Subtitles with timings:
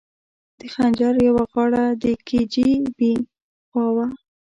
[0.59, 3.13] د خنجر یوه غاړه د کي جي بي
[3.67, 4.07] خوا وه.